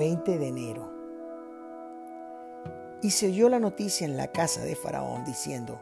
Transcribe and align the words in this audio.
20 0.00 0.38
de 0.38 0.48
enero. 0.48 0.90
Y 3.02 3.10
se 3.10 3.26
oyó 3.26 3.50
la 3.50 3.58
noticia 3.58 4.06
en 4.06 4.16
la 4.16 4.28
casa 4.32 4.62
de 4.62 4.74
Faraón 4.74 5.26
diciendo, 5.26 5.78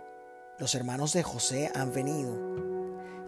los 0.59 0.75
hermanos 0.75 1.13
de 1.13 1.23
José 1.23 1.71
han 1.73 1.93
venido. 1.93 2.37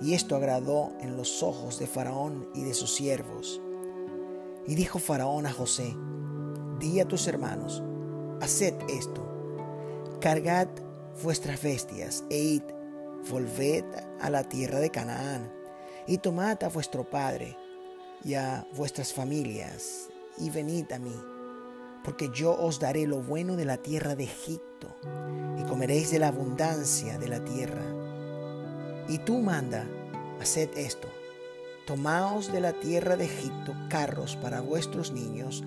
Y 0.00 0.14
esto 0.14 0.34
agradó 0.34 0.90
en 0.98 1.16
los 1.16 1.44
ojos 1.44 1.78
de 1.78 1.86
Faraón 1.86 2.50
y 2.56 2.64
de 2.64 2.74
sus 2.74 2.92
siervos. 2.92 3.60
Y 4.66 4.74
dijo 4.74 4.98
Faraón 4.98 5.46
a 5.46 5.52
José, 5.52 5.94
di 6.80 6.98
a 6.98 7.06
tus 7.06 7.28
hermanos, 7.28 7.84
haced 8.40 8.74
esto, 8.88 9.22
cargad 10.20 10.66
vuestras 11.22 11.62
bestias 11.62 12.24
e 12.30 12.38
id, 12.38 12.62
volved 13.30 13.84
a 14.20 14.28
la 14.28 14.42
tierra 14.42 14.80
de 14.80 14.90
Canaán, 14.90 15.52
y 16.08 16.18
tomad 16.18 16.60
a 16.64 16.68
vuestro 16.68 17.08
padre 17.08 17.56
y 18.24 18.34
a 18.34 18.66
vuestras 18.74 19.12
familias, 19.12 20.09
y 20.40 20.50
venid 20.50 20.90
a 20.92 20.98
mí, 20.98 21.14
porque 22.02 22.30
yo 22.32 22.56
os 22.56 22.80
daré 22.80 23.06
lo 23.06 23.22
bueno 23.22 23.56
de 23.56 23.64
la 23.64 23.76
tierra 23.76 24.14
de 24.16 24.24
Egipto, 24.24 24.96
y 25.58 25.62
comeréis 25.64 26.10
de 26.10 26.18
la 26.18 26.28
abundancia 26.28 27.18
de 27.18 27.28
la 27.28 27.44
tierra. 27.44 27.84
Y 29.08 29.18
tú 29.18 29.38
manda, 29.38 29.86
haced 30.40 30.70
esto, 30.76 31.08
tomaos 31.86 32.50
de 32.52 32.60
la 32.60 32.72
tierra 32.72 33.16
de 33.16 33.26
Egipto 33.26 33.74
carros 33.88 34.36
para 34.36 34.60
vuestros 34.60 35.12
niños 35.12 35.64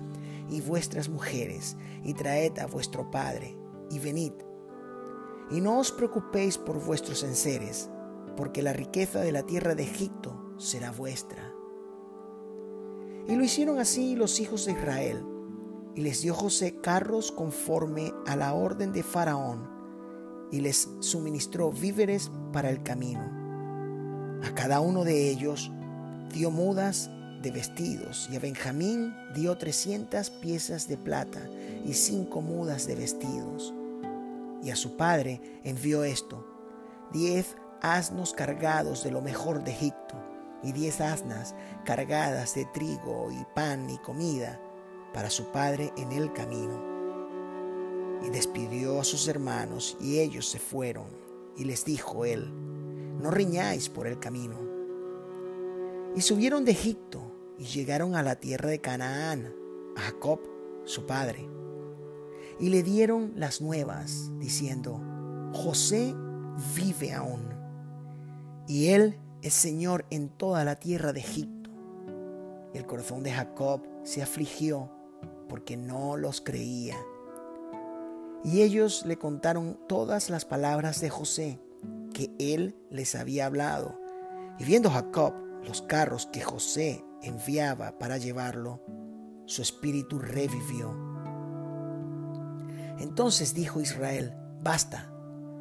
y 0.50 0.60
vuestras 0.60 1.08
mujeres, 1.08 1.76
y 2.02 2.14
traed 2.14 2.58
a 2.58 2.66
vuestro 2.66 3.10
padre, 3.10 3.56
y 3.90 3.98
venid. 3.98 4.32
Y 5.50 5.60
no 5.60 5.78
os 5.78 5.92
preocupéis 5.92 6.58
por 6.58 6.84
vuestros 6.84 7.22
enseres, 7.22 7.90
porque 8.36 8.62
la 8.62 8.72
riqueza 8.72 9.20
de 9.20 9.32
la 9.32 9.44
tierra 9.44 9.74
de 9.74 9.84
Egipto 9.84 10.54
será 10.58 10.90
vuestra. 10.90 11.53
Y 13.26 13.36
lo 13.36 13.44
hicieron 13.44 13.78
así 13.78 14.16
los 14.16 14.38
hijos 14.38 14.66
de 14.66 14.72
Israel. 14.72 15.24
Y 15.94 16.02
les 16.02 16.22
dio 16.22 16.34
José 16.34 16.80
carros 16.80 17.32
conforme 17.32 18.12
a 18.26 18.36
la 18.36 18.52
orden 18.52 18.92
de 18.92 19.02
Faraón, 19.02 19.70
y 20.50 20.60
les 20.60 20.88
suministró 21.00 21.72
víveres 21.72 22.30
para 22.52 22.68
el 22.68 22.82
camino. 22.82 23.22
A 24.44 24.54
cada 24.54 24.80
uno 24.80 25.04
de 25.04 25.30
ellos 25.30 25.72
dio 26.32 26.50
mudas 26.50 27.10
de 27.42 27.50
vestidos, 27.50 28.28
y 28.30 28.36
a 28.36 28.40
Benjamín 28.40 29.14
dio 29.34 29.56
trescientas 29.56 30.30
piezas 30.30 30.88
de 30.88 30.98
plata 30.98 31.40
y 31.84 31.94
cinco 31.94 32.42
mudas 32.42 32.86
de 32.86 32.96
vestidos. 32.96 33.72
Y 34.62 34.70
a 34.70 34.76
su 34.76 34.96
padre 34.96 35.60
envió 35.62 36.04
esto, 36.04 36.44
diez 37.12 37.56
asnos 37.80 38.32
cargados 38.32 39.04
de 39.04 39.12
lo 39.12 39.20
mejor 39.20 39.62
de 39.62 39.70
Egipto 39.70 40.33
y 40.64 40.72
diez 40.72 41.00
asnas 41.00 41.54
cargadas 41.84 42.54
de 42.54 42.64
trigo 42.64 43.30
y 43.30 43.44
pan 43.54 43.88
y 43.90 43.98
comida 43.98 44.60
para 45.12 45.30
su 45.30 45.52
padre 45.52 45.92
en 45.96 46.12
el 46.12 46.32
camino. 46.32 46.82
Y 48.22 48.30
despidió 48.30 49.00
a 49.00 49.04
sus 49.04 49.28
hermanos 49.28 49.96
y 50.00 50.18
ellos 50.18 50.48
se 50.48 50.58
fueron. 50.58 51.06
Y 51.56 51.64
les 51.64 51.84
dijo 51.84 52.24
él, 52.24 52.50
no 53.20 53.30
riñáis 53.30 53.88
por 53.88 54.06
el 54.06 54.18
camino. 54.18 54.56
Y 56.16 56.20
subieron 56.20 56.64
de 56.64 56.72
Egipto 56.72 57.20
y 57.58 57.64
llegaron 57.64 58.16
a 58.16 58.22
la 58.22 58.36
tierra 58.36 58.70
de 58.70 58.80
Canaán, 58.80 59.52
a 59.96 60.00
Jacob, 60.00 60.40
su 60.84 61.06
padre. 61.06 61.48
Y 62.58 62.70
le 62.70 62.82
dieron 62.82 63.32
las 63.36 63.60
nuevas, 63.60 64.30
diciendo, 64.38 65.00
José 65.52 66.14
vive 66.74 67.12
aún. 67.12 67.42
Y 68.66 68.88
él 68.88 69.18
es 69.44 69.52
Señor 69.52 70.06
en 70.08 70.30
toda 70.30 70.64
la 70.64 70.76
tierra 70.76 71.12
de 71.12 71.20
Egipto. 71.20 71.68
El 72.72 72.86
corazón 72.86 73.22
de 73.22 73.30
Jacob 73.30 73.86
se 74.02 74.22
afligió 74.22 74.90
porque 75.50 75.76
no 75.76 76.16
los 76.16 76.40
creía. 76.40 76.96
Y 78.42 78.62
ellos 78.62 79.04
le 79.04 79.18
contaron 79.18 79.78
todas 79.86 80.30
las 80.30 80.46
palabras 80.46 81.02
de 81.02 81.10
José 81.10 81.60
que 82.14 82.34
él 82.38 82.74
les 82.88 83.14
había 83.14 83.44
hablado. 83.44 84.00
Y 84.58 84.64
viendo 84.64 84.90
Jacob 84.90 85.34
los 85.62 85.82
carros 85.82 86.24
que 86.24 86.40
José 86.40 87.04
enviaba 87.20 87.98
para 87.98 88.16
llevarlo, 88.16 88.80
su 89.44 89.60
espíritu 89.60 90.20
revivió. 90.20 90.96
Entonces 92.98 93.52
dijo 93.52 93.82
Israel, 93.82 94.32
basta, 94.62 95.12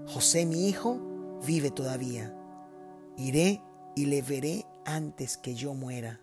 José 0.08 0.46
mi 0.46 0.70
hijo 0.70 1.42
vive 1.46 1.70
todavía. 1.70 2.34
Iré 3.18 3.62
y 3.96 4.06
le 4.06 4.22
veré 4.22 4.66
antes 4.86 5.38
que 5.38 5.56
yo 5.56 5.74
muera. 5.74 6.20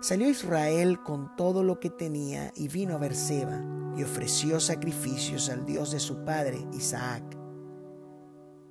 Salió 0.00 0.28
Israel 0.28 1.02
con 1.02 1.34
todo 1.36 1.62
lo 1.62 1.80
que 1.80 1.90
tenía 1.90 2.52
y 2.54 2.68
vino 2.68 2.94
a 2.94 2.98
Berseba 2.98 3.62
y 3.96 4.02
ofreció 4.02 4.60
sacrificios 4.60 5.48
al 5.48 5.64
Dios 5.64 5.90
de 5.90 6.00
su 6.00 6.24
padre 6.24 6.58
Isaac. 6.74 7.24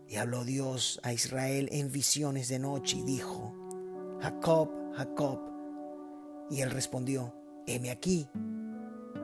Y 0.07 0.17
habló 0.17 0.45
Dios 0.45 0.99
a 1.03 1.13
Israel 1.13 1.67
en 1.71 1.91
visiones 1.91 2.47
de 2.47 2.59
noche 2.59 2.97
y 2.97 3.03
dijo, 3.03 3.53
Jacob, 4.21 4.69
Jacob. 4.93 5.39
Y 6.51 6.61
él 6.61 6.69
respondió, 6.69 7.33
heme 7.65 7.89
aquí. 7.89 8.29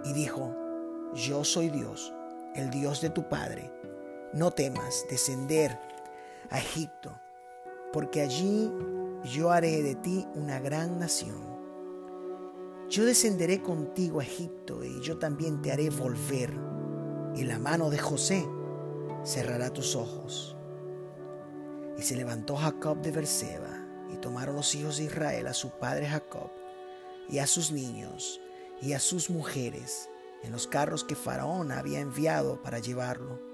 Y 0.03 0.13
dijo, 0.13 0.55
yo 1.13 1.43
soy 1.43 1.69
Dios, 1.69 2.11
el 2.55 2.71
Dios 2.71 2.99
de 3.01 3.11
tu 3.11 3.29
padre. 3.29 3.71
No 4.33 4.49
temas 4.51 5.05
descender 5.07 5.77
a 6.49 6.57
Egipto 6.57 7.20
porque 7.91 8.21
allí 8.21 8.71
yo 9.23 9.51
haré 9.51 9.83
de 9.83 9.95
ti 9.95 10.25
una 10.35 10.59
gran 10.59 10.99
nación. 10.99 11.51
Yo 12.89 13.05
descenderé 13.05 13.61
contigo 13.61 14.19
a 14.19 14.23
Egipto 14.23 14.83
y 14.83 14.99
yo 15.01 15.17
también 15.17 15.61
te 15.61 15.71
haré 15.71 15.89
volver, 15.89 16.51
y 17.35 17.43
la 17.43 17.59
mano 17.59 17.89
de 17.89 17.97
José 17.97 18.45
cerrará 19.23 19.71
tus 19.71 19.95
ojos. 19.95 20.57
Y 21.97 22.01
se 22.01 22.15
levantó 22.15 22.55
Jacob 22.55 23.01
de 23.01 23.11
Berseba, 23.11 23.87
y 24.11 24.17
tomaron 24.17 24.55
los 24.55 24.73
hijos 24.75 24.97
de 24.97 25.05
Israel 25.05 25.47
a 25.47 25.53
su 25.53 25.69
padre 25.71 26.07
Jacob, 26.07 26.49
y 27.29 27.37
a 27.37 27.47
sus 27.47 27.71
niños, 27.71 28.41
y 28.81 28.93
a 28.93 28.99
sus 28.99 29.29
mujeres, 29.29 30.09
en 30.43 30.51
los 30.51 30.67
carros 30.67 31.03
que 31.03 31.15
Faraón 31.15 31.71
había 31.71 31.99
enviado 31.99 32.61
para 32.61 32.79
llevarlo 32.79 33.50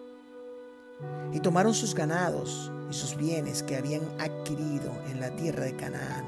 y 1.31 1.39
tomaron 1.39 1.73
sus 1.73 1.93
ganados 1.93 2.71
y 2.89 2.93
sus 2.93 3.15
bienes 3.15 3.63
que 3.63 3.75
habían 3.75 4.01
adquirido 4.19 4.91
en 5.07 5.19
la 5.19 5.35
tierra 5.35 5.65
de 5.65 5.75
Canaán. 5.75 6.25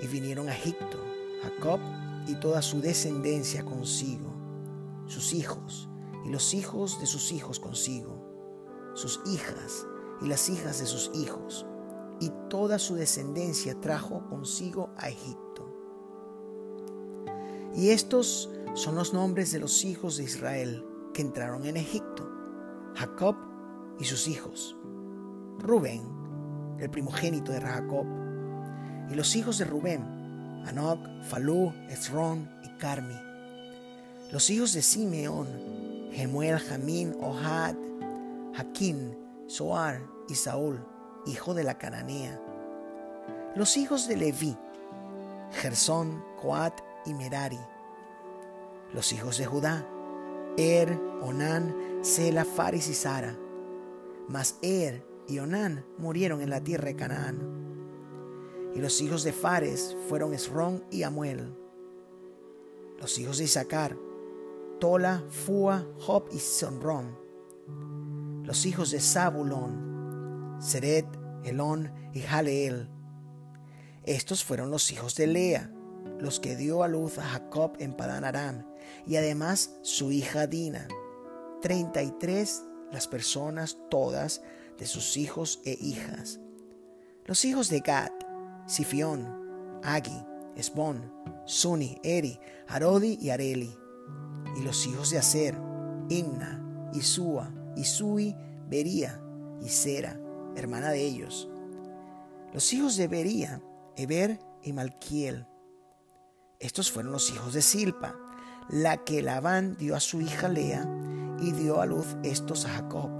Y 0.00 0.06
vinieron 0.08 0.48
a 0.48 0.54
Egipto, 0.54 0.98
Jacob 1.42 1.80
y 2.26 2.34
toda 2.36 2.62
su 2.62 2.80
descendencia 2.80 3.64
consigo, 3.64 4.32
sus 5.06 5.32
hijos 5.32 5.88
y 6.24 6.30
los 6.30 6.54
hijos 6.54 7.00
de 7.00 7.06
sus 7.06 7.32
hijos 7.32 7.60
consigo, 7.60 8.92
sus 8.94 9.20
hijas 9.26 9.86
y 10.20 10.28
las 10.28 10.48
hijas 10.48 10.80
de 10.80 10.86
sus 10.86 11.10
hijos, 11.14 11.66
y 12.20 12.30
toda 12.48 12.78
su 12.78 12.94
descendencia 12.94 13.80
trajo 13.80 14.28
consigo 14.28 14.90
a 14.96 15.08
Egipto. 15.08 15.68
Y 17.74 17.90
estos 17.90 18.50
son 18.74 18.94
los 18.94 19.12
nombres 19.14 19.50
de 19.50 19.58
los 19.58 19.84
hijos 19.84 20.16
de 20.16 20.24
Israel 20.24 20.86
que 21.14 21.22
entraron 21.22 21.64
en 21.64 21.76
Egipto 21.76 22.31
Jacob 22.94 23.36
y 23.98 24.04
sus 24.04 24.28
hijos. 24.28 24.76
Rubén, 25.58 26.02
el 26.78 26.90
primogénito 26.90 27.52
de 27.52 27.60
Jacob, 27.60 28.06
y 29.10 29.14
los 29.14 29.36
hijos 29.36 29.58
de 29.58 29.64
Rubén, 29.64 30.02
Anoc, 30.66 31.00
Falú, 31.24 31.72
Esrón 31.88 32.50
y 32.64 32.68
Carmi. 32.78 33.18
Los 34.30 34.48
hijos 34.50 34.72
de 34.72 34.82
Simeón, 34.82 35.48
Gemuel, 36.12 36.58
Jamín, 36.58 37.16
Ohad, 37.20 37.74
Jaquín, 38.54 39.16
Soar 39.46 40.00
y 40.28 40.34
Saúl, 40.34 40.84
hijo 41.26 41.54
de 41.54 41.64
la 41.64 41.78
cananea. 41.78 42.40
Los 43.54 43.76
hijos 43.76 44.08
de 44.08 44.16
Leví, 44.16 44.56
Gersón, 45.52 46.24
Coat 46.40 46.80
y 47.04 47.14
Merari. 47.14 47.60
Los 48.94 49.12
hijos 49.12 49.38
de 49.38 49.46
Judá, 49.46 49.86
Er, 50.58 51.00
Onán, 51.22 51.74
Sela, 52.02 52.44
Faris 52.44 52.88
y 52.88 52.94
Sara. 52.94 53.38
Mas 54.28 54.58
Er 54.60 55.02
y 55.26 55.38
Onán 55.38 55.84
murieron 55.96 56.42
en 56.42 56.50
la 56.50 56.62
tierra 56.62 56.86
de 56.86 56.96
Canaán. 56.96 57.40
Y 58.74 58.80
los 58.80 59.00
hijos 59.00 59.24
de 59.24 59.32
Fares 59.32 59.96
fueron 60.08 60.34
Esrón 60.34 60.84
y 60.90 61.04
Amuel. 61.04 61.56
Los 62.98 63.18
hijos 63.18 63.38
de 63.38 63.44
Isaacar, 63.44 63.96
Tola, 64.78 65.24
Fua, 65.28 65.86
Job 66.00 66.28
y 66.32 66.38
Sonrón. 66.38 67.18
Los 68.44 68.66
hijos 68.66 68.90
de 68.90 69.00
Zabulón, 69.00 70.56
Seret, 70.60 71.06
Elón 71.44 71.90
y 72.12 72.20
Jaleel. 72.20 72.90
Estos 74.04 74.44
fueron 74.44 74.70
los 74.70 74.90
hijos 74.92 75.14
de 75.14 75.28
Lea, 75.28 75.72
los 76.18 76.40
que 76.40 76.56
dio 76.56 76.82
a 76.82 76.88
luz 76.88 77.18
a 77.18 77.22
Jacob 77.22 77.76
en 77.78 77.94
Padán 77.94 78.24
Aram 78.24 78.71
y 79.06 79.16
además 79.16 79.76
su 79.82 80.12
hija 80.12 80.46
Dina. 80.46 80.88
33 81.62 82.64
las 82.92 83.08
personas 83.08 83.78
todas 83.90 84.42
de 84.78 84.86
sus 84.86 85.16
hijos 85.16 85.60
e 85.64 85.76
hijas. 85.80 86.40
Los 87.24 87.44
hijos 87.44 87.68
de 87.68 87.80
Gad, 87.80 88.10
Sifión, 88.66 89.80
Agi, 89.82 90.24
Esbón, 90.56 91.12
Suni, 91.46 91.98
Eri, 92.02 92.38
Arodi 92.68 93.18
y 93.20 93.30
Areli. 93.30 93.74
Y 94.56 94.62
los 94.62 94.86
hijos 94.86 95.10
de 95.10 95.18
Aser, 95.18 95.56
Inna, 96.08 96.90
Isúa, 96.92 97.50
Isui, 97.76 98.36
Bería 98.68 99.22
y 99.62 99.68
Sera, 99.68 100.20
hermana 100.56 100.90
de 100.90 101.00
ellos. 101.00 101.48
Los 102.52 102.72
hijos 102.72 102.96
de 102.96 103.08
Bería, 103.08 103.62
Eber 103.96 104.38
y 104.62 104.72
Malquiel. 104.72 105.46
Estos 106.58 106.90
fueron 106.90 107.12
los 107.12 107.30
hijos 107.30 107.54
de 107.54 107.62
Silpa, 107.62 108.14
la 108.68 108.98
que 109.04 109.22
Labán 109.22 109.76
dio 109.76 109.96
a 109.96 110.00
su 110.00 110.20
hija 110.20 110.48
Lea 110.48 110.88
y 111.40 111.52
dio 111.52 111.80
a 111.80 111.86
luz 111.86 112.16
estos 112.22 112.64
a 112.64 112.70
Jacob. 112.70 113.10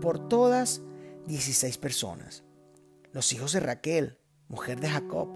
Por 0.00 0.28
todas, 0.28 0.82
dieciséis 1.26 1.78
personas. 1.78 2.44
Los 3.12 3.32
hijos 3.32 3.52
de 3.52 3.60
Raquel, 3.60 4.18
mujer 4.48 4.80
de 4.80 4.88
Jacob, 4.88 5.28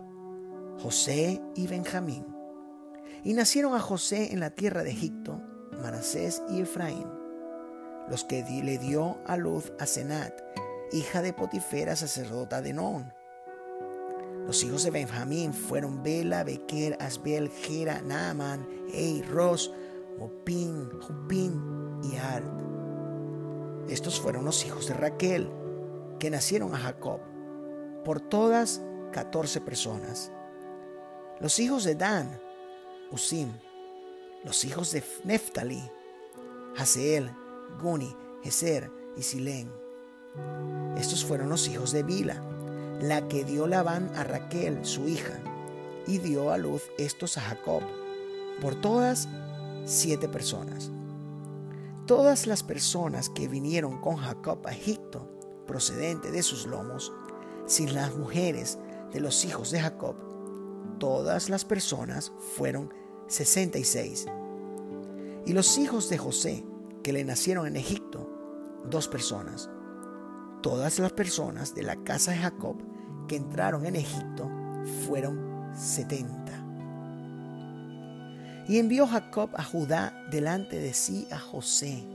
José 0.79 1.41
y 1.55 1.67
Benjamín. 1.67 2.27
Y 3.25 3.35
nacieron 3.35 3.75
a 3.75 3.81
José 3.81 4.33
en 4.33 4.41
la 4.41 4.51
tierra 4.51 4.83
de 4.83 4.91
Egipto, 4.91 5.41
Manasés 5.81 6.43
y 6.51 6.61
Efraín, 6.61 7.07
los 8.09 8.25
que 8.25 8.43
le 8.43 8.79
dio 8.79 9.19
a 9.27 9.37
luz 9.37 9.73
a 9.79 9.87
Senat, 9.87 10.33
hija 10.93 11.23
de 11.23 11.33
Potifera, 11.33 11.97
sacerdota 11.97 12.63
de 12.63 12.73
Non 12.73 13.13
los 14.47 14.63
hijos 14.65 14.83
de 14.85 14.91
Benjamín 14.91 15.53
fueron 15.55 16.03
Bela, 16.03 16.45
Bequer, 16.45 16.97
Asbel, 17.01 17.49
Gera, 17.49 18.03
Naaman, 18.03 18.67
Ei, 18.93 19.23
Ros, 19.23 19.73
Mopin, 20.19 20.91
Jupin 21.01 22.01
y 22.03 22.17
Ard. 22.17 22.45
Estos 23.89 24.21
fueron 24.21 24.45
los 24.45 24.65
hijos 24.67 24.89
de 24.89 24.95
Raquel, 24.95 25.51
que 26.19 26.31
nacieron 26.31 26.75
a 26.75 26.79
Jacob, 26.79 27.21
por 28.05 28.21
todas 28.21 28.83
catorce 29.13 29.61
personas. 29.61 30.33
Los 31.41 31.59
hijos 31.59 31.85
de 31.85 31.95
Dan, 31.95 32.41
Usim. 33.11 33.53
Los 34.45 34.65
hijos 34.65 34.91
de 34.91 35.05
Neftali, 35.23 35.83
Haseel, 36.77 37.31
Guni, 37.81 38.17
Geser 38.43 38.91
y 39.17 39.23
Silén. 39.23 39.71
Estos 40.97 41.25
fueron 41.25 41.49
los 41.49 41.69
hijos 41.69 41.93
de 41.93 42.03
Bila 42.03 42.43
la 43.03 43.27
que 43.27 43.45
dio 43.45 43.67
Labán 43.67 44.13
a 44.15 44.23
Raquel, 44.23 44.85
su 44.87 45.09
hija, 45.09 45.41
y 46.07 46.19
dio 46.19 46.53
a 46.53 46.57
luz 46.57 46.85
estos 46.99 47.37
a 47.37 47.41
Jacob, 47.41 47.83
por 48.61 48.77
todas 48.77 49.29
siete 49.85 50.29
personas. 50.29 50.93
Todas 52.07 52.47
las 52.47 52.63
personas 52.63 53.29
que 53.29 53.49
vinieron 53.49 54.01
con 54.01 54.17
Jacob 54.17 54.61
a 54.67 54.71
Egipto, 54.71 55.29
procedente 55.67 56.31
de 56.31 56.45
sus 56.45 56.65
lomos, 56.67 57.13
sin 57.67 57.93
las 57.93 58.17
mujeres 58.17 58.79
de 59.13 59.19
los 59.19 59.45
hijos 59.45 59.73
de 59.73 59.81
Jacob, 59.81 60.15
todas 61.01 61.49
las 61.49 61.65
personas 61.65 62.33
fueron 62.57 62.95
sesenta 63.27 63.79
y 63.79 63.85
seis. 63.85 64.27
Y 65.45 65.55
los 65.55 65.77
hijos 65.77 66.09
de 66.09 66.19
José, 66.19 66.65
que 67.03 67.13
le 67.13 67.25
nacieron 67.25 67.67
en 67.67 67.75
Egipto, 67.75 68.31
dos 68.89 69.09
personas. 69.09 69.71
Todas 70.63 71.01
las 71.01 71.13
personas 71.13 71.75
de 71.75 71.83
la 71.83 71.97
casa 71.97 72.31
de 72.31 72.39
Jacob 72.39 72.92
que 73.33 73.37
entraron 73.37 73.87
en 73.87 73.97
Egipto 73.97 74.51
fueron 75.07 75.73
setenta. 75.75 76.53
Y 78.69 78.79
envió 78.79 79.07
Jacob 79.07 79.49
a 79.55 79.65
Judá 79.65 80.13
delante 80.31 80.79
de 80.79 80.93
sí 80.93 81.27
a 81.31 81.39
José, 81.39 82.07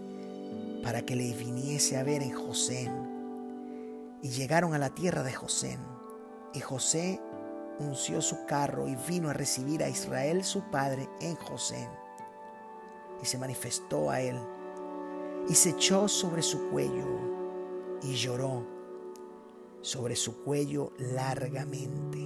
para 0.84 1.02
que 1.02 1.16
le 1.16 1.34
viniese 1.34 1.98
a 1.98 2.04
ver 2.04 2.22
en 2.22 2.36
José. 2.36 2.92
Y 4.22 4.30
llegaron 4.30 4.76
a 4.76 4.78
la 4.78 4.92
tierra 4.92 5.24
de 5.24 5.34
José. 5.34 5.80
Y 6.54 6.60
José 6.60 7.20
unció 7.80 8.22
su 8.22 8.46
carro 8.46 8.88
y 8.88 8.96
vino 9.10 9.32
a 9.32 9.34
recibir 9.34 9.84
a 9.84 9.90
Israel 9.90 10.44
su 10.44 10.70
padre 10.70 11.10
en 11.20 11.36
José. 11.36 11.90
Y 13.24 13.26
se 13.26 13.40
manifestó 13.40 14.12
a 14.12 14.22
él, 14.22 14.38
y 15.50 15.56
se 15.56 15.72
echó 15.72 16.08
sobre 16.08 16.44
su 16.44 16.70
cuello, 16.70 17.08
y 18.04 18.14
lloró 18.14 18.77
sobre 19.88 20.18
su 20.18 20.44
cuello 20.44 20.92
largamente. 20.98 22.20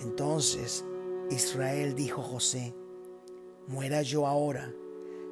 Entonces 0.00 0.84
Israel 1.30 1.94
dijo 1.94 2.20
a 2.20 2.24
José, 2.24 2.76
muera 3.68 4.02
yo 4.02 4.26
ahora, 4.26 4.70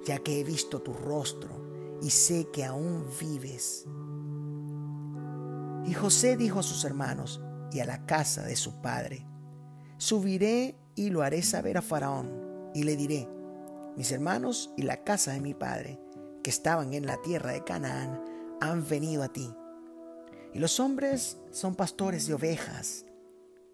ya 0.07 0.19
que 0.21 0.41
he 0.41 0.45
visto 0.45 0.81
tu 0.81 0.95
rostro 0.95 1.99
y 2.01 2.09
sé 2.09 2.49
que 2.51 2.65
aún 2.65 3.05
vives. 3.21 3.87
Y 5.85 5.93
José 5.93 6.39
dijo 6.39 6.61
a 6.61 6.63
sus 6.63 6.87
hermanos 6.87 7.43
y 7.71 7.81
a 7.81 7.85
la 7.85 8.07
casa 8.07 8.43
de 8.43 8.57
su 8.57 8.81
padre, 8.81 9.27
subiré 9.99 10.79
y 10.95 11.11
lo 11.11 11.21
haré 11.21 11.43
saber 11.43 11.77
a 11.77 11.83
Faraón, 11.83 12.71
y 12.75 12.85
le 12.85 12.97
diré, 12.97 13.29
mis 13.95 14.11
hermanos 14.11 14.73
y 14.75 14.83
la 14.83 15.05
casa 15.05 15.33
de 15.33 15.43
mi 15.43 15.53
padre, 15.53 16.01
que 16.43 16.49
estaban 16.49 16.95
en 16.95 17.05
la 17.05 17.21
tierra 17.21 17.53
de 17.53 17.63
Canaán, 17.63 18.23
han 18.63 18.89
venido 18.89 19.23
a 19.23 19.29
ti 19.29 19.55
y 20.53 20.59
los 20.59 20.81
hombres 20.81 21.39
son 21.51 21.75
pastores 21.75 22.27
de 22.27 22.35
ovejas, 22.35 23.05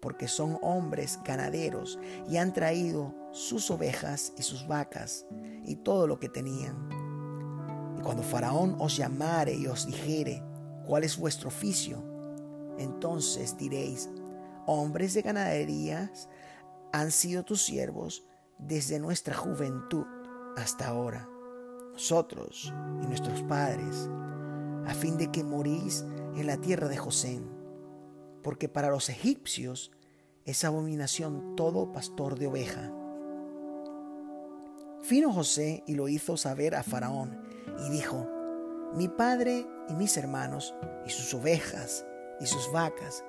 porque 0.01 0.27
son 0.27 0.59
hombres 0.61 1.19
ganaderos 1.25 1.99
y 2.29 2.37
han 2.37 2.53
traído 2.53 3.15
sus 3.31 3.71
ovejas 3.71 4.33
y 4.37 4.43
sus 4.43 4.67
vacas 4.67 5.25
y 5.65 5.77
todo 5.77 6.07
lo 6.07 6.19
que 6.19 6.29
tenían. 6.29 6.87
Y 7.97 8.01
cuando 8.01 8.23
Faraón 8.23 8.75
os 8.79 8.95
llamare 8.95 9.53
y 9.53 9.67
os 9.67 9.87
dijere, 9.87 10.43
¿cuál 10.85 11.03
es 11.03 11.17
vuestro 11.17 11.47
oficio? 11.47 12.03
Entonces 12.77 13.57
diréis, 13.57 14.09
hombres 14.67 15.15
de 15.15 15.23
ganaderías 15.23 16.29
han 16.93 17.11
sido 17.11 17.43
tus 17.43 17.63
siervos 17.63 18.23
desde 18.59 18.99
nuestra 18.99 19.35
juventud 19.35 20.05
hasta 20.55 20.87
ahora, 20.87 21.27
nosotros 21.93 22.73
y 23.01 23.07
nuestros 23.07 23.41
padres, 23.43 24.09
a 24.85 24.93
fin 24.93 25.17
de 25.17 25.31
que 25.31 25.43
morís 25.43 26.05
en 26.37 26.45
la 26.45 26.57
tierra 26.57 26.87
de 26.87 26.97
José, 26.97 27.41
porque 28.43 28.69
para 28.69 28.91
los 28.91 29.09
egipcios 29.09 29.91
es 30.45 30.63
abominación 30.63 31.55
todo 31.55 31.91
pastor 31.91 32.37
de 32.37 32.45
oveja. 32.45 32.93
Vino 35.09 35.33
José 35.33 35.83
y 35.87 35.95
lo 35.95 36.07
hizo 36.07 36.37
saber 36.37 36.75
a 36.75 36.83
Faraón 36.83 37.41
y 37.85 37.89
dijo, 37.89 38.29
mi 38.93 39.07
padre 39.07 39.65
y 39.89 39.95
mis 39.95 40.15
hermanos 40.15 40.75
y 41.05 41.09
sus 41.09 41.33
ovejas 41.33 42.05
y 42.39 42.45
sus 42.45 42.71
vacas, 42.71 43.23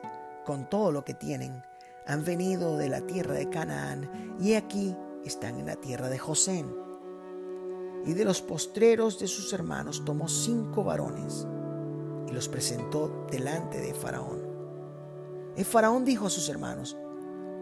con 0.44 0.68
todo 0.68 0.92
lo 0.92 1.04
que 1.04 1.14
tienen, 1.14 1.62
han 2.06 2.24
venido 2.24 2.76
de 2.76 2.90
la 2.90 3.00
tierra 3.00 3.34
de 3.34 3.48
Canaán 3.48 4.36
y 4.38 4.52
aquí 4.52 4.94
están 5.24 5.58
en 5.58 5.66
la 5.66 5.76
tierra 5.76 6.10
de 6.10 6.18
José. 6.18 6.64
Y 8.04 8.12
de 8.12 8.24
los 8.24 8.42
postreros 8.42 9.18
de 9.18 9.28
sus 9.28 9.52
hermanos 9.52 10.04
tomó 10.04 10.28
cinco 10.28 10.84
varones 10.84 11.46
y 12.28 12.32
los 12.32 12.48
presentó 12.48 13.26
delante 13.30 13.80
de 13.80 13.94
Faraón. 13.94 14.46
El 15.56 15.64
Faraón 15.64 16.04
dijo 16.04 16.26
a 16.26 16.30
sus 16.30 16.48
hermanos, 16.48 16.96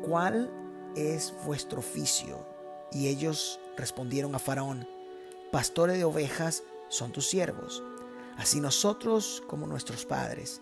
¿cuál 0.03 0.51
es 0.97 1.33
vuestro 1.45 1.79
oficio? 1.79 2.47
Y 2.93 3.07
ellos 3.07 3.61
respondieron 3.77 4.35
a 4.35 4.39
Faraón, 4.39 4.87
pastores 5.53 5.97
de 5.97 6.05
ovejas 6.05 6.63
son 6.89 7.13
tus 7.13 7.27
siervos, 7.27 7.83
así 8.37 8.61
nosotros 8.61 9.43
como 9.47 9.67
nuestros 9.67 10.05
padres. 10.05 10.61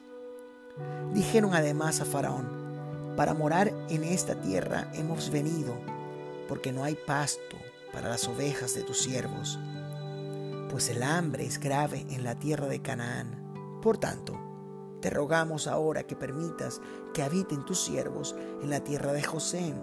Dijeron 1.13 1.55
además 1.55 2.01
a 2.01 2.05
Faraón, 2.05 3.15
para 3.17 3.35
morar 3.35 3.73
en 3.89 4.05
esta 4.05 4.41
tierra 4.41 4.91
hemos 4.95 5.31
venido, 5.31 5.75
porque 6.49 6.73
no 6.73 6.85
hay 6.85 6.95
pasto 6.95 7.57
para 7.93 8.09
las 8.09 8.27
ovejas 8.29 8.75
de 8.75 8.83
tus 8.83 8.99
siervos, 8.99 9.59
pues 10.69 10.89
el 10.89 11.03
hambre 11.03 11.47
es 11.47 11.59
grave 11.59 12.05
en 12.11 12.25
la 12.25 12.35
tierra 12.35 12.67
de 12.67 12.83
Canaán 12.83 13.44
por 13.85 13.99
tanto, 13.99 14.41
te 15.03 15.11
rogamos 15.11 15.67
ahora 15.67 16.07
que 16.07 16.17
permitas 16.17 16.81
que 17.13 17.23
habiten 17.23 17.67
tus 17.67 17.79
siervos 17.79 18.35
en 18.63 18.71
la 18.71 18.81
tierra 18.81 19.13
de 19.13 19.23
José. 19.23 19.75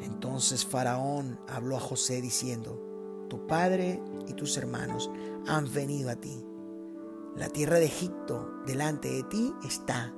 Entonces 0.00 0.64
Faraón 0.64 1.38
habló 1.46 1.76
a 1.76 1.80
José 1.80 2.22
diciendo, 2.22 3.26
tu 3.28 3.46
padre 3.46 4.02
y 4.26 4.32
tus 4.32 4.56
hermanos 4.56 5.10
han 5.46 5.70
venido 5.74 6.08
a 6.08 6.16
ti. 6.16 6.42
La 7.36 7.50
tierra 7.50 7.78
de 7.78 7.84
Egipto 7.84 8.50
delante 8.64 9.10
de 9.10 9.24
ti 9.24 9.52
está. 9.62 10.14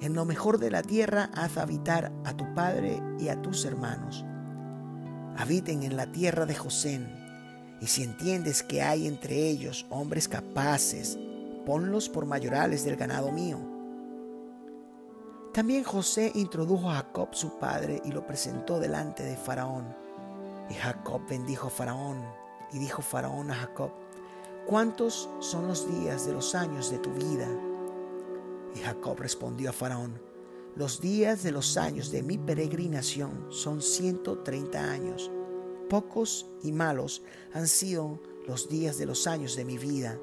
En 0.00 0.14
lo 0.14 0.24
mejor 0.24 0.56
de 0.56 0.70
la 0.70 0.80
tierra 0.80 1.30
haz 1.34 1.58
habitar 1.58 2.14
a 2.24 2.34
tu 2.34 2.54
padre 2.54 2.98
y 3.18 3.28
a 3.28 3.42
tus 3.42 3.66
hermanos. 3.66 4.24
Habiten 5.36 5.82
en 5.82 5.98
la 5.98 6.10
tierra 6.12 6.46
de 6.46 6.54
José. 6.54 7.06
Y 7.82 7.88
si 7.88 8.04
entiendes 8.04 8.62
que 8.62 8.80
hay 8.80 9.06
entre 9.06 9.50
ellos 9.50 9.84
hombres 9.90 10.28
capaces 10.28 11.18
ponlos 11.68 12.08
por 12.08 12.24
mayorales 12.24 12.82
del 12.86 12.96
ganado 12.96 13.30
mío. 13.30 13.58
También 15.52 15.84
José 15.84 16.32
introdujo 16.34 16.88
a 16.88 16.94
Jacob 16.94 17.28
su 17.32 17.58
padre 17.58 18.00
y 18.06 18.10
lo 18.10 18.26
presentó 18.26 18.80
delante 18.80 19.22
de 19.22 19.36
Faraón. 19.36 19.94
Y 20.70 20.72
Jacob 20.72 21.20
bendijo 21.28 21.66
a 21.66 21.70
Faraón 21.70 22.24
y 22.72 22.78
dijo 22.78 23.02
Faraón 23.02 23.50
a 23.50 23.54
Jacob, 23.54 23.90
¿cuántos 24.66 25.28
son 25.40 25.68
los 25.68 25.86
días 25.86 26.24
de 26.24 26.32
los 26.32 26.54
años 26.54 26.90
de 26.90 27.00
tu 27.00 27.12
vida? 27.12 27.46
Y 28.74 28.78
Jacob 28.78 29.18
respondió 29.20 29.68
a 29.68 29.74
Faraón, 29.74 30.18
los 30.74 31.02
días 31.02 31.42
de 31.42 31.52
los 31.52 31.76
años 31.76 32.10
de 32.10 32.22
mi 32.22 32.38
peregrinación 32.38 33.44
son 33.50 33.82
130 33.82 34.90
años. 34.90 35.30
Pocos 35.90 36.46
y 36.62 36.72
malos 36.72 37.22
han 37.52 37.68
sido 37.68 38.20
los 38.46 38.70
días 38.70 38.96
de 38.96 39.04
los 39.04 39.26
años 39.26 39.54
de 39.54 39.66
mi 39.66 39.76
vida, 39.76 40.18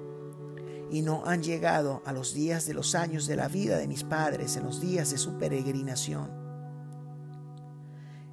y 0.92 1.02
no 1.02 1.26
han 1.26 1.44
llegado 1.44 2.02
a 2.06 2.14
los 2.14 2.34
días 2.34 2.66
de 2.66 2.74
los 2.74 2.96
años 2.96 3.28
de 3.28 3.36
la 3.36 3.48
vida 3.48 3.78
de 3.78 3.88
mis 3.88 4.04
padres 4.04 4.56
en 4.56 4.64
los 4.64 4.82
días 4.82 5.12
de 5.12 5.18
su 5.18 5.38
peregrinación. 5.38 6.30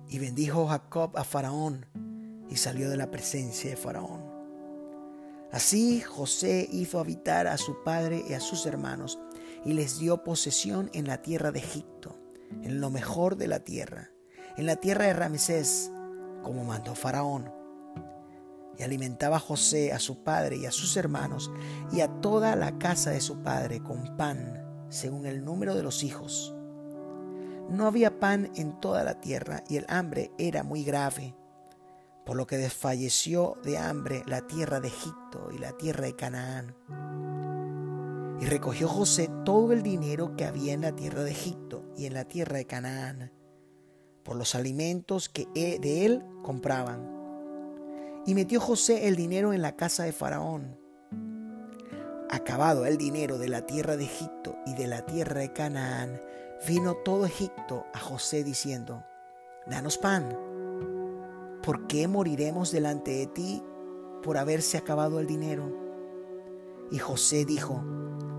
Y 0.08 0.18
bendijo 0.18 0.66
Jacob 0.66 1.16
a 1.16 1.24
Faraón, 1.24 1.86
y 2.48 2.56
salió 2.56 2.90
de 2.90 2.98
la 2.98 3.10
presencia 3.10 3.70
de 3.70 3.76
Faraón. 3.76 4.30
Así 5.50 6.00
José 6.00 6.68
hizo 6.70 6.98
habitar 6.98 7.46
a 7.46 7.56
su 7.56 7.82
padre 7.82 8.24
y 8.28 8.34
a 8.34 8.40
sus 8.40 8.66
hermanos 8.66 9.18
y 9.64 9.74
les 9.74 9.98
dio 9.98 10.24
posesión 10.24 10.90
en 10.92 11.06
la 11.06 11.22
tierra 11.22 11.52
de 11.52 11.60
Egipto, 11.60 12.18
en 12.62 12.80
lo 12.80 12.90
mejor 12.90 13.36
de 13.36 13.48
la 13.48 13.60
tierra, 13.60 14.10
en 14.56 14.66
la 14.66 14.76
tierra 14.76 15.06
de 15.06 15.14
Ramsés, 15.14 15.90
como 16.42 16.64
mandó 16.64 16.94
Faraón. 16.94 17.61
Y 18.78 18.82
alimentaba 18.82 19.36
a 19.36 19.40
José, 19.40 19.92
a 19.92 19.98
su 19.98 20.22
padre 20.22 20.56
y 20.56 20.66
a 20.66 20.72
sus 20.72 20.96
hermanos, 20.96 21.50
y 21.92 22.00
a 22.00 22.08
toda 22.20 22.56
la 22.56 22.78
casa 22.78 23.10
de 23.10 23.20
su 23.20 23.42
padre 23.42 23.82
con 23.82 24.16
pan, 24.16 24.86
según 24.88 25.26
el 25.26 25.44
número 25.44 25.74
de 25.74 25.82
los 25.82 26.02
hijos. 26.02 26.54
No 27.68 27.86
había 27.86 28.18
pan 28.18 28.50
en 28.56 28.80
toda 28.80 29.04
la 29.04 29.20
tierra, 29.20 29.62
y 29.68 29.76
el 29.76 29.86
hambre 29.88 30.32
era 30.38 30.62
muy 30.62 30.84
grave, 30.84 31.34
por 32.24 32.36
lo 32.36 32.46
que 32.46 32.56
desfalleció 32.56 33.56
de 33.64 33.78
hambre 33.78 34.22
la 34.26 34.46
tierra 34.46 34.80
de 34.80 34.88
Egipto 34.88 35.48
y 35.52 35.58
la 35.58 35.72
tierra 35.72 36.04
de 36.04 36.16
Canaán. 36.16 36.76
Y 38.40 38.46
recogió 38.46 38.88
José 38.88 39.30
todo 39.44 39.72
el 39.72 39.82
dinero 39.82 40.34
que 40.36 40.44
había 40.44 40.72
en 40.72 40.80
la 40.82 40.96
tierra 40.96 41.22
de 41.22 41.30
Egipto 41.30 41.84
y 41.96 42.06
en 42.06 42.14
la 42.14 42.24
tierra 42.24 42.56
de 42.56 42.66
Canaán, 42.66 43.32
por 44.24 44.36
los 44.36 44.54
alimentos 44.54 45.28
que 45.28 45.46
de 45.54 46.04
él 46.04 46.24
compraban. 46.42 47.21
Y 48.24 48.34
metió 48.34 48.60
José 48.60 49.08
el 49.08 49.16
dinero 49.16 49.52
en 49.52 49.62
la 49.62 49.76
casa 49.76 50.04
de 50.04 50.12
Faraón. 50.12 50.78
Acabado 52.30 52.86
el 52.86 52.96
dinero 52.96 53.36
de 53.36 53.48
la 53.48 53.66
tierra 53.66 53.96
de 53.96 54.04
Egipto 54.04 54.56
y 54.64 54.74
de 54.74 54.86
la 54.86 55.04
tierra 55.04 55.40
de 55.40 55.52
Canaán, 55.52 56.22
vino 56.66 56.94
todo 56.94 57.26
Egipto 57.26 57.84
a 57.92 57.98
José 57.98 58.44
diciendo, 58.44 59.04
Danos 59.66 59.98
pan. 59.98 60.36
¿Por 61.62 61.86
qué 61.86 62.08
moriremos 62.08 62.70
delante 62.70 63.10
de 63.10 63.26
ti 63.26 63.62
por 64.22 64.38
haberse 64.38 64.78
acabado 64.78 65.18
el 65.20 65.26
dinero? 65.26 65.76
Y 66.90 66.98
José 66.98 67.44
dijo, 67.44 67.84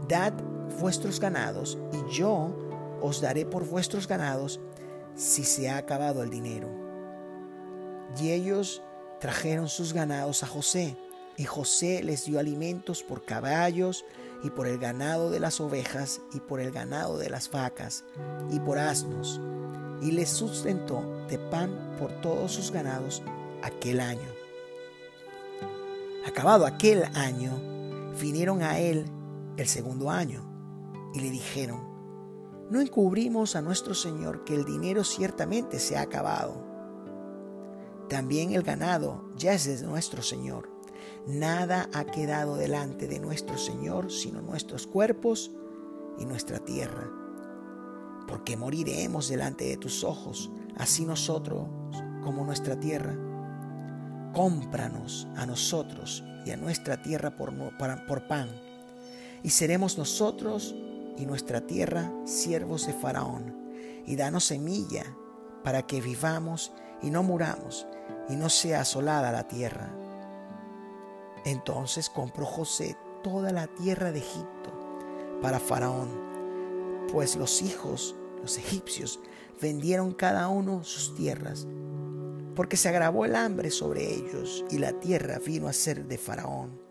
Dad 0.08 0.34
vuestros 0.80 1.20
ganados, 1.20 1.78
y 1.92 2.12
yo 2.12 2.56
os 3.02 3.22
daré 3.22 3.46
por 3.46 3.66
vuestros 3.68 4.08
ganados 4.08 4.62
si 5.16 5.44
se 5.44 5.70
ha 5.70 5.78
acabado 5.78 6.24
el 6.24 6.30
dinero. 6.30 6.70
Y 8.22 8.32
ellos 8.32 8.82
trajeron 9.24 9.70
sus 9.70 9.94
ganados 9.94 10.44
a 10.44 10.48
José, 10.48 10.98
y 11.38 11.46
José 11.46 12.04
les 12.04 12.26
dio 12.26 12.40
alimentos 12.40 13.04
por 13.04 13.24
caballos, 13.24 14.04
y 14.44 14.50
por 14.50 14.68
el 14.68 14.78
ganado 14.78 15.32
de 15.32 15.40
las 15.40 15.62
ovejas, 15.62 16.20
y 16.34 16.42
por 16.42 16.60
el 16.60 16.72
ganado 16.72 17.18
de 17.18 17.30
las 17.30 17.50
vacas, 17.50 18.04
y 18.52 18.60
por 18.60 18.78
asnos, 18.78 19.40
y 20.02 20.12
les 20.12 20.30
sustentó 20.30 21.26
de 21.30 21.40
pan 21.40 21.96
por 21.98 22.12
todos 22.20 22.52
sus 22.52 22.72
ganados 22.72 23.24
aquel 23.62 24.02
año. 24.02 24.28
Acabado 26.28 26.66
aquel 26.66 27.06
año, 27.16 28.12
vinieron 28.20 28.62
a 28.62 28.80
él 28.80 29.06
el 29.56 29.70
segundo 29.70 30.12
año 30.12 30.44
y 31.14 31.22
le 31.22 31.32
dijeron, 31.32 31.80
no 32.70 32.82
encubrimos 32.82 33.56
a 33.56 33.62
nuestro 33.62 33.96
Señor 33.96 34.44
que 34.44 34.54
el 34.54 34.66
dinero 34.66 35.06
ciertamente 35.06 35.80
se 35.80 35.96
ha 35.96 36.02
acabado. 36.02 36.63
También 38.14 38.54
el 38.54 38.62
ganado 38.62 39.28
ya 39.36 39.54
es 39.54 39.66
de 39.66 39.88
nuestro 39.88 40.22
Señor. 40.22 40.70
Nada 41.26 41.90
ha 41.96 42.06
quedado 42.06 42.58
delante 42.58 43.08
de 43.08 43.20
nuestro 43.20 43.58
Señor 43.58 44.12
sino 44.12 44.40
nuestros 44.40 44.86
cuerpos 44.86 45.50
y 46.20 46.26
nuestra 46.26 46.60
tierra. 46.60 47.10
Porque 48.28 48.56
moriremos 48.56 49.30
delante 49.30 49.66
de 49.66 49.78
tus 49.78 50.04
ojos, 50.04 50.52
así 50.78 51.08
nosotros 51.08 51.68
como 52.24 52.46
nuestra 52.46 52.80
tierra. 52.80 53.18
Cómpranos 54.32 55.28
a 55.36 55.48
nosotros 55.48 56.24
y 56.46 56.52
a 56.52 56.56
nuestra 56.58 57.02
tierra 57.02 57.36
por, 57.36 57.52
por 58.06 58.28
pan 58.28 58.48
y 59.42 59.50
seremos 59.50 59.98
nosotros 59.98 60.76
y 61.18 61.26
nuestra 61.26 61.66
tierra 61.66 62.14
siervos 62.26 62.86
de 62.86 62.94
Faraón, 62.94 63.56
y 64.06 64.16
danos 64.18 64.44
semilla 64.44 65.04
para 65.64 65.88
que 65.88 66.00
vivamos 66.00 66.74
y 67.02 67.10
no 67.10 67.24
muramos, 67.24 67.88
y 68.30 68.36
no 68.36 68.50
sea 68.50 68.82
asolada 68.82 69.32
la 69.32 69.48
tierra. 69.48 69.90
Entonces 71.46 72.10
compró 72.10 72.46
José 72.46 72.98
toda 73.22 73.52
la 73.52 73.68
tierra 73.68 74.12
de 74.12 74.20
Egipto 74.20 74.72
para 75.42 75.60
Faraón, 75.60 76.10
pues 77.12 77.36
los 77.36 77.62
hijos, 77.62 78.16
los 78.42 78.58
egipcios, 78.58 79.20
vendieron 79.62 80.14
cada 80.14 80.48
uno 80.48 80.84
sus 80.84 81.16
tierras, 81.16 81.68
porque 82.56 82.78
se 82.78 82.90
agravó 82.90 83.26
el 83.26 83.36
hambre 83.36 83.72
sobre 83.72 84.14
ellos 84.14 84.64
y 84.70 84.78
la 84.78 84.94
tierra 84.94 85.40
vino 85.40 85.68
a 85.68 85.74
ser 85.74 86.06
de 86.06 86.18
Faraón 86.18 86.84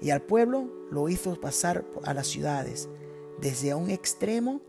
y 0.00 0.10
al 0.10 0.22
pueblo 0.22 0.68
lo 0.90 1.08
hizo 1.08 1.38
pasar 1.40 1.84
a 2.04 2.14
las 2.14 2.26
ciudades, 2.26 2.88
desde 3.40 3.74
un 3.74 3.90
extremo 3.90 4.60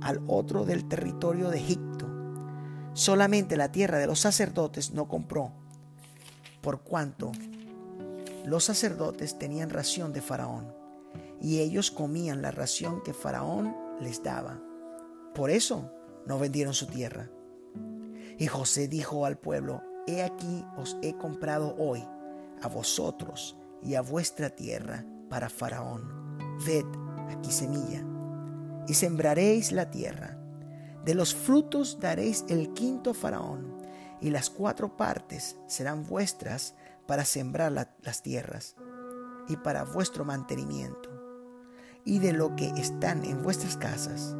al 0.00 0.22
otro 0.26 0.64
del 0.64 0.86
territorio 0.86 1.50
de 1.50 1.58
Egipto. 1.58 2.05
Solamente 2.96 3.58
la 3.58 3.70
tierra 3.70 3.98
de 3.98 4.06
los 4.06 4.20
sacerdotes 4.20 4.92
no 4.92 5.06
compró, 5.06 5.52
por 6.62 6.80
cuanto 6.80 7.30
los 8.46 8.64
sacerdotes 8.64 9.38
tenían 9.38 9.68
ración 9.68 10.14
de 10.14 10.22
Faraón, 10.22 10.74
y 11.38 11.58
ellos 11.58 11.90
comían 11.90 12.40
la 12.40 12.52
ración 12.52 13.02
que 13.02 13.12
Faraón 13.12 13.76
les 14.00 14.22
daba. 14.22 14.62
Por 15.34 15.50
eso 15.50 15.92
no 16.24 16.38
vendieron 16.38 16.72
su 16.72 16.86
tierra. 16.86 17.28
Y 18.38 18.46
José 18.46 18.88
dijo 18.88 19.26
al 19.26 19.36
pueblo, 19.36 19.82
He 20.06 20.22
aquí 20.22 20.64
os 20.78 20.96
he 21.02 21.14
comprado 21.18 21.76
hoy 21.76 22.02
a 22.62 22.68
vosotros 22.68 23.58
y 23.82 23.96
a 23.96 24.00
vuestra 24.00 24.48
tierra 24.48 25.04
para 25.28 25.50
Faraón. 25.50 26.38
Ved 26.64 26.86
aquí 27.28 27.52
semilla, 27.52 28.02
y 28.88 28.94
sembraréis 28.94 29.70
la 29.72 29.90
tierra. 29.90 30.35
De 31.06 31.14
los 31.14 31.34
frutos 31.34 32.00
daréis 32.00 32.44
el 32.48 32.74
quinto 32.74 33.14
Faraón, 33.14 33.78
y 34.20 34.30
las 34.30 34.50
cuatro 34.50 34.96
partes 34.96 35.56
serán 35.68 36.04
vuestras 36.04 36.74
para 37.06 37.24
sembrar 37.24 37.70
las 37.70 38.22
tierras, 38.22 38.74
y 39.48 39.56
para 39.56 39.84
vuestro 39.84 40.24
mantenimiento, 40.24 41.08
y 42.04 42.18
de 42.18 42.32
lo 42.32 42.56
que 42.56 42.66
están 42.76 43.24
en 43.24 43.42
vuestras 43.42 43.76
casas, 43.76 44.36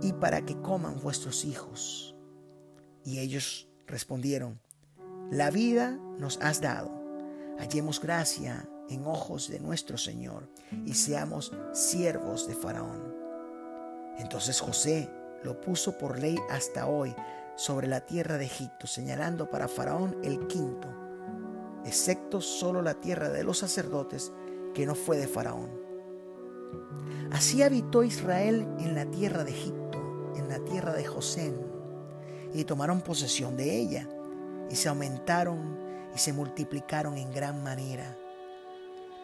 y 0.00 0.12
para 0.12 0.46
que 0.46 0.60
coman 0.60 1.00
vuestros 1.02 1.44
hijos. 1.44 2.14
Y 3.04 3.18
ellos 3.18 3.68
respondieron, 3.86 4.60
la 5.30 5.50
vida 5.50 5.98
nos 6.18 6.40
has 6.40 6.60
dado 6.60 7.02
hallemos 7.58 8.00
gracia 8.00 8.68
en 8.88 9.06
ojos 9.06 9.48
de 9.48 9.60
nuestro 9.60 9.96
Señor 9.96 10.48
y 10.84 10.94
seamos 10.94 11.52
siervos 11.72 12.46
de 12.46 12.54
Faraón. 12.54 13.14
Entonces 14.18 14.60
José 14.60 15.08
lo 15.44 15.60
puso 15.60 15.98
por 15.98 16.18
ley 16.18 16.38
hasta 16.50 16.86
hoy 16.86 17.14
sobre 17.56 17.86
la 17.86 18.00
tierra 18.00 18.38
de 18.38 18.46
Egipto, 18.46 18.86
señalando 18.86 19.50
para 19.50 19.68
Faraón 19.68 20.16
el 20.22 20.46
quinto, 20.46 20.88
excepto 21.84 22.40
solo 22.40 22.82
la 22.82 22.94
tierra 22.94 23.28
de 23.28 23.44
los 23.44 23.58
sacerdotes, 23.58 24.32
que 24.74 24.86
no 24.86 24.94
fue 24.94 25.18
de 25.18 25.28
Faraón. 25.28 25.70
Así 27.30 27.62
habitó 27.62 28.02
Israel 28.02 28.66
en 28.78 28.94
la 28.94 29.04
tierra 29.06 29.44
de 29.44 29.50
Egipto, 29.50 30.32
en 30.36 30.48
la 30.48 30.58
tierra 30.60 30.92
de 30.92 31.04
José, 31.04 31.54
y 32.54 32.64
tomaron 32.64 33.00
posesión 33.00 33.56
de 33.56 33.76
ella, 33.76 34.08
y 34.70 34.76
se 34.76 34.88
aumentaron 34.88 35.78
y 36.14 36.18
se 36.18 36.32
multiplicaron 36.32 37.16
en 37.16 37.32
gran 37.32 37.62
manera. 37.62 38.16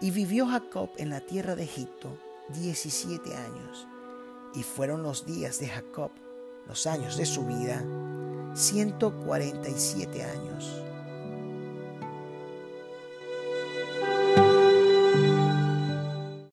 Y 0.01 0.11
vivió 0.11 0.47
Jacob 0.47 0.91
en 0.97 1.11
la 1.11 1.21
tierra 1.21 1.55
de 1.55 1.65
Egipto 1.65 2.19
diecisiete 2.49 3.35
años, 3.35 3.87
y 4.55 4.63
fueron 4.63 5.03
los 5.03 5.27
días 5.27 5.59
de 5.61 5.69
Jacob, 5.69 6.11
los 6.67 6.87
años 6.87 7.17
de 7.17 7.27
su 7.27 7.45
vida, 7.45 7.85
ciento 8.55 9.15
cuarenta 9.25 9.69
y 9.69 9.79
siete 9.79 10.25
años. 10.25 10.83